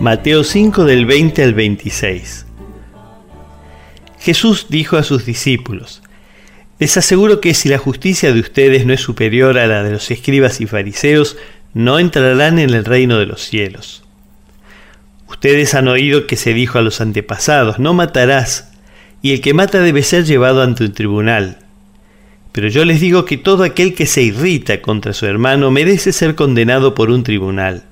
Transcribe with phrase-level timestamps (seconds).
[0.00, 2.46] Mateo 5 del 20 al 26.
[4.20, 6.02] Jesús dijo a sus discípulos,
[6.78, 10.08] Les aseguro que si la justicia de ustedes no es superior a la de los
[10.12, 11.36] escribas y fariseos,
[11.74, 14.04] no entrarán en el reino de los cielos.
[15.28, 18.70] Ustedes han oído que se dijo a los antepasados, no matarás,
[19.20, 21.58] y el que mata debe ser llevado ante un tribunal.
[22.52, 26.36] Pero yo les digo que todo aquel que se irrita contra su hermano merece ser
[26.36, 27.82] condenado por un tribunal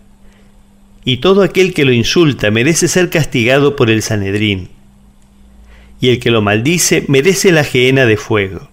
[1.06, 4.70] y todo aquel que lo insulta merece ser castigado por el Sanedrín,
[6.00, 8.68] y el que lo maldice merece la gehenna de fuego.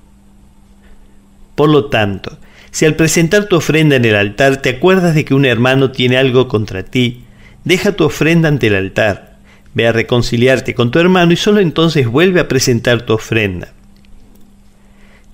[1.53, 2.39] Por lo tanto,
[2.71, 6.17] si al presentar tu ofrenda en el altar te acuerdas de que un hermano tiene
[6.17, 7.21] algo contra ti,
[7.65, 9.37] deja tu ofrenda ante el altar,
[9.75, 13.73] ve a reconciliarte con tu hermano y solo entonces vuelve a presentar tu ofrenda.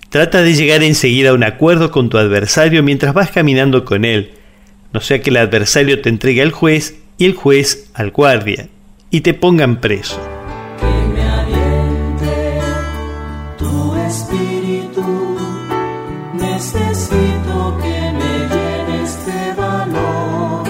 [0.10, 4.32] Trata de llegar enseguida a un acuerdo con tu adversario mientras vas caminando con él,
[4.94, 8.70] no sea que el adversario te entregue al juez y el juez al guardia,
[9.12, 10.20] y te pongan preso.
[10.80, 12.60] Que me aliente
[13.58, 15.38] tu espíritu,
[16.34, 20.68] necesito que me llenes de valor.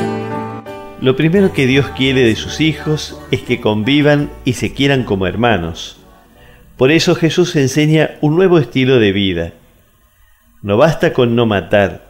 [1.02, 5.28] Lo primero que Dios quiere de sus hijos es que convivan y se quieran como
[5.28, 5.98] hermanos.
[6.76, 9.54] Por eso Jesús enseña un nuevo estilo de vida.
[10.62, 12.09] No basta con no matar,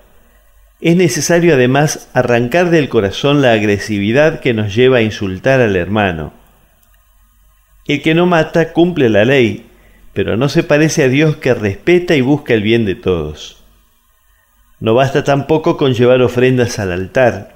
[0.81, 6.33] es necesario además arrancar del corazón la agresividad que nos lleva a insultar al hermano.
[7.85, 9.65] El que no mata cumple la ley,
[10.13, 13.63] pero no se parece a Dios que respeta y busca el bien de todos.
[14.79, 17.55] No basta tampoco con llevar ofrendas al altar.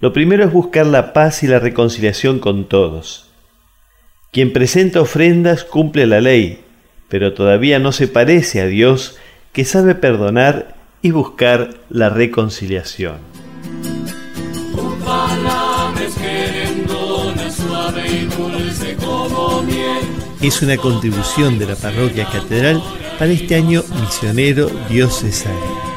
[0.00, 3.32] Lo primero es buscar la paz y la reconciliación con todos.
[4.30, 6.62] Quien presenta ofrendas cumple la ley,
[7.08, 9.18] pero todavía no se parece a Dios
[9.52, 13.16] que sabe perdonar y buscar la reconciliación.
[20.40, 22.82] Es una contribución de la parroquia catedral
[23.18, 25.87] para este año misionero diocesano.